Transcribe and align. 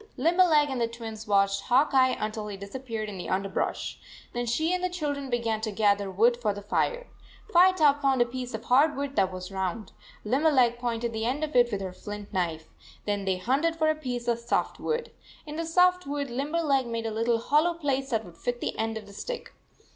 Limberleg 0.17 0.71
and 0.71 0.81
the 0.81 0.87
Twins 0.87 1.27
watched 1.27 1.61
Hawk 1.65 1.91
Eye 1.93 2.17
until 2.19 2.47
he 2.47 2.57
disappeared 2.57 3.07
in 3.07 3.19
the 3.19 3.29
underbrush. 3.29 3.99
Then 4.33 4.47
she 4.47 4.73
and 4.73 4.83
the 4.83 4.89
children 4.89 5.29
began 5.29 5.61
to 5.61 5.71
gather 5.71 6.09
wood 6.09 6.37
for 6.37 6.55
the 6.55 6.63
fire. 6.63 7.05
Firetop 7.53 8.01
found 8.01 8.19
a 8.19 8.25
piece 8.25 8.55
of 8.55 8.63
hard 8.63 8.95
wood 8.95 9.15
that 9.15 9.31
was 9.31 9.51
round. 9.51 9.91
Limberleg 10.25 10.79
pointed 10.79 11.13
the 11.13 11.25
end 11.25 11.43
of 11.43 11.55
it 11.55 11.71
with 11.71 11.81
her 11.81 11.93
flint 11.93 12.33
knife. 12.33 12.65
Then 13.05 13.25
they 13.25 13.37
hunted 13.37 13.75
for 13.75 13.91
a 13.91 13.95
piece 13.95 14.27
of 14.27 14.39
soft 14.39 14.79
wood. 14.79 15.11
In 15.45 15.55
the 15.55 15.65
soft 15.67 16.07
wood 16.07 16.31
Limberleg 16.31 16.87
made 16.87 17.05
a 17.05 17.11
little 17.11 17.37
hollow 17.37 17.75
place 17.75 18.09
that 18.09 18.25
would 18.25 18.37
fit 18.39 18.59
the 18.59 18.75
end 18.79 18.97
of 18.97 19.05
the 19.05 19.13
stick. 19.13 19.53